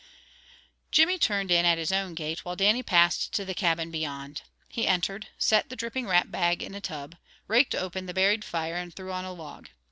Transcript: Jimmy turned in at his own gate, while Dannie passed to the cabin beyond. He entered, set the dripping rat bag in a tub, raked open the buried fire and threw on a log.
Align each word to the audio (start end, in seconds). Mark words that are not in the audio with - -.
Jimmy 0.91 1.19
turned 1.19 1.51
in 1.51 1.63
at 1.63 1.77
his 1.77 1.91
own 1.91 2.15
gate, 2.15 2.43
while 2.43 2.55
Dannie 2.55 2.81
passed 2.81 3.33
to 3.33 3.45
the 3.45 3.53
cabin 3.53 3.91
beyond. 3.91 4.41
He 4.67 4.87
entered, 4.87 5.27
set 5.37 5.69
the 5.69 5.75
dripping 5.75 6.07
rat 6.07 6.31
bag 6.31 6.63
in 6.63 6.73
a 6.73 6.81
tub, 6.81 7.17
raked 7.47 7.75
open 7.75 8.07
the 8.07 8.13
buried 8.15 8.43
fire 8.43 8.77
and 8.77 8.91
threw 8.91 9.11
on 9.11 9.25
a 9.25 9.31
log. 9.31 9.69